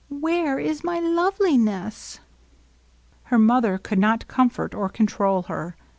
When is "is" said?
0.63-0.83